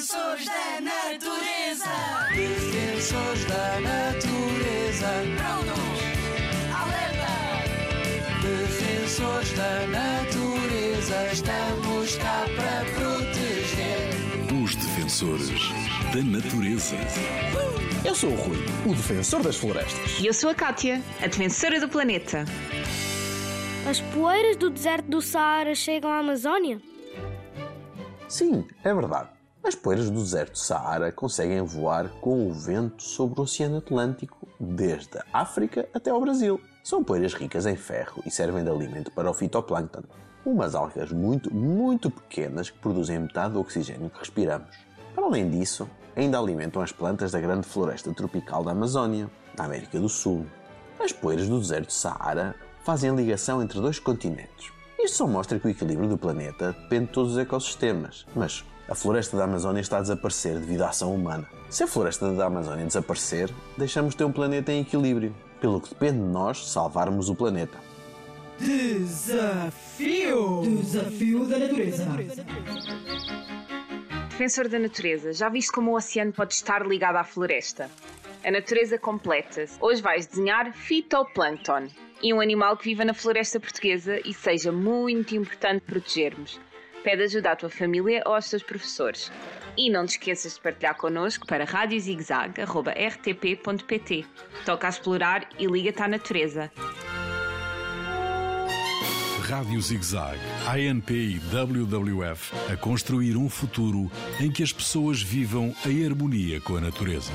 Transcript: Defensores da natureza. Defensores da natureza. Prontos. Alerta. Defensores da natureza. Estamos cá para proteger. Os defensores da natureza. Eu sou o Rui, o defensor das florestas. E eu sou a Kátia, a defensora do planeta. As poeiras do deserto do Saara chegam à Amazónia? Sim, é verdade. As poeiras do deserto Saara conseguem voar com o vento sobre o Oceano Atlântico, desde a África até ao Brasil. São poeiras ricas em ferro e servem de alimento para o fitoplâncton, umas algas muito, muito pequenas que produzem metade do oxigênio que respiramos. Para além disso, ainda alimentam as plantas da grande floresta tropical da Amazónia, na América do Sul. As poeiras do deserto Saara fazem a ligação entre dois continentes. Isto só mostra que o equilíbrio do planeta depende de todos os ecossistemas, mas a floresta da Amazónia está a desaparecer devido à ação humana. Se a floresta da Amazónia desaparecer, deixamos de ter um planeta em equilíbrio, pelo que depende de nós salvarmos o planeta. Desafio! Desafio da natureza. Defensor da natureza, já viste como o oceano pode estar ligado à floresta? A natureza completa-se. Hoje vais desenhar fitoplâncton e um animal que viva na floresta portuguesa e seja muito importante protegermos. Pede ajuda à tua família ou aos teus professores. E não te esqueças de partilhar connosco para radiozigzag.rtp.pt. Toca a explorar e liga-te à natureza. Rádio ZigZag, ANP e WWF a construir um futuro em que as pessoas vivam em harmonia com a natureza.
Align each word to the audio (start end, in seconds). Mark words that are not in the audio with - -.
Defensores 0.00 0.46
da 0.46 0.80
natureza. 0.80 1.84
Defensores 2.34 3.44
da 3.44 3.80
natureza. 3.80 5.08
Prontos. 5.36 6.00
Alerta. 6.74 7.32
Defensores 8.40 9.52
da 9.52 9.86
natureza. 9.88 11.32
Estamos 11.34 12.16
cá 12.16 12.46
para 12.56 12.84
proteger. 12.94 14.08
Os 14.64 14.74
defensores 14.74 15.68
da 16.14 16.22
natureza. 16.22 16.96
Eu 18.02 18.14
sou 18.14 18.30
o 18.30 18.36
Rui, 18.36 18.56
o 18.86 18.94
defensor 18.94 19.42
das 19.42 19.56
florestas. 19.56 20.18
E 20.18 20.26
eu 20.26 20.32
sou 20.32 20.48
a 20.48 20.54
Kátia, 20.54 21.02
a 21.20 21.26
defensora 21.26 21.78
do 21.78 21.90
planeta. 21.90 22.46
As 23.86 24.00
poeiras 24.00 24.56
do 24.56 24.70
deserto 24.70 25.10
do 25.10 25.20
Saara 25.20 25.74
chegam 25.74 26.10
à 26.10 26.20
Amazónia? 26.20 26.80
Sim, 28.26 28.66
é 28.82 28.94
verdade. 28.94 29.39
As 29.62 29.74
poeiras 29.74 30.08
do 30.08 30.20
deserto 30.20 30.58
Saara 30.58 31.12
conseguem 31.12 31.60
voar 31.60 32.08
com 32.20 32.48
o 32.48 32.52
vento 32.52 33.02
sobre 33.02 33.38
o 33.38 33.42
Oceano 33.42 33.76
Atlântico, 33.76 34.48
desde 34.58 35.18
a 35.18 35.24
África 35.34 35.86
até 35.92 36.10
ao 36.10 36.20
Brasil. 36.20 36.58
São 36.82 37.04
poeiras 37.04 37.34
ricas 37.34 37.66
em 37.66 37.76
ferro 37.76 38.22
e 38.24 38.30
servem 38.30 38.64
de 38.64 38.70
alimento 38.70 39.12
para 39.12 39.30
o 39.30 39.34
fitoplâncton, 39.34 40.02
umas 40.46 40.74
algas 40.74 41.12
muito, 41.12 41.54
muito 41.54 42.10
pequenas 42.10 42.70
que 42.70 42.78
produzem 42.78 43.18
metade 43.18 43.52
do 43.52 43.60
oxigênio 43.60 44.08
que 44.08 44.18
respiramos. 44.18 44.74
Para 45.14 45.26
além 45.26 45.50
disso, 45.50 45.86
ainda 46.16 46.38
alimentam 46.38 46.80
as 46.80 46.90
plantas 46.90 47.30
da 47.30 47.40
grande 47.40 47.66
floresta 47.66 48.14
tropical 48.14 48.64
da 48.64 48.70
Amazónia, 48.70 49.30
na 49.58 49.66
América 49.66 50.00
do 50.00 50.08
Sul. 50.08 50.46
As 50.98 51.12
poeiras 51.12 51.48
do 51.48 51.60
deserto 51.60 51.92
Saara 51.92 52.54
fazem 52.82 53.10
a 53.10 53.14
ligação 53.14 53.62
entre 53.62 53.78
dois 53.78 53.98
continentes. 53.98 54.79
Isto 55.02 55.16
só 55.16 55.26
mostra 55.26 55.58
que 55.58 55.66
o 55.66 55.70
equilíbrio 55.70 56.08
do 56.08 56.18
planeta 56.18 56.72
depende 56.72 57.06
de 57.06 57.12
todos 57.12 57.32
os 57.32 57.38
ecossistemas, 57.38 58.26
mas 58.34 58.62
a 58.86 58.94
floresta 58.94 59.34
da 59.34 59.44
Amazónia 59.44 59.80
está 59.80 59.96
a 59.96 60.00
desaparecer 60.02 60.58
devido 60.58 60.82
à 60.82 60.90
ação 60.90 61.14
humana. 61.14 61.48
Se 61.70 61.84
a 61.84 61.86
floresta 61.86 62.30
da 62.32 62.44
Amazónia 62.44 62.84
desaparecer, 62.84 63.50
deixamos 63.78 64.10
de 64.12 64.18
ter 64.18 64.24
um 64.24 64.32
planeta 64.32 64.70
em 64.72 64.82
equilíbrio, 64.82 65.34
pelo 65.58 65.80
que 65.80 65.88
depende 65.88 66.18
de 66.18 66.26
nós 66.26 66.70
salvarmos 66.70 67.30
o 67.30 67.34
planeta. 67.34 67.78
Desafio! 68.58 69.40
Desafio 70.82 71.46
da 71.46 71.58
natureza. 71.58 72.06
Defensor 74.28 74.68
da 74.68 74.78
natureza, 74.78 75.32
já 75.32 75.48
viste 75.48 75.72
como 75.72 75.92
o 75.92 75.96
oceano 75.96 76.32
pode 76.32 76.52
estar 76.52 76.86
ligado 76.86 77.16
à 77.16 77.24
floresta? 77.24 77.90
A 78.44 78.50
natureza 78.50 78.98
completa-se. 78.98 79.76
Hoje 79.80 80.02
vais 80.02 80.26
desenhar 80.26 80.72
fitoplâncton 80.74 81.88
e 82.22 82.32
um 82.32 82.40
animal 82.40 82.76
que 82.76 82.84
viva 82.84 83.04
na 83.04 83.12
floresta 83.14 83.58
portuguesa 83.60 84.20
e 84.24 84.32
seja 84.32 84.72
muito 84.72 85.34
importante 85.34 85.82
protegermos. 85.82 86.60
Pede 87.02 87.22
ajuda 87.22 87.52
à 87.52 87.56
tua 87.56 87.70
família 87.70 88.22
ou 88.26 88.34
aos 88.34 88.50
teus 88.50 88.62
professores. 88.62 89.32
E 89.76 89.90
não 89.90 90.04
te 90.04 90.10
esqueças 90.10 90.54
de 90.54 90.60
partilhar 90.60 90.96
connosco 90.96 91.46
para 91.46 91.64
radiozigzag.rtp.pt. 91.64 94.26
Toca 94.66 94.86
a 94.86 94.90
explorar 94.90 95.48
e 95.58 95.66
liga-te 95.66 96.02
à 96.02 96.08
natureza. 96.08 96.70
Rádio 99.50 99.80
ZigZag, 99.80 100.38
ANP 100.68 101.12
e 101.12 101.40
WWF 101.40 102.54
a 102.72 102.76
construir 102.76 103.36
um 103.36 103.48
futuro 103.48 104.08
em 104.38 104.48
que 104.48 104.62
as 104.62 104.72
pessoas 104.72 105.20
vivam 105.20 105.74
em 105.84 106.06
harmonia 106.06 106.60
com 106.60 106.76
a 106.76 106.80
natureza. 106.80 107.32